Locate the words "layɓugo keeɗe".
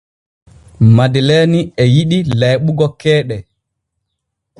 2.39-3.37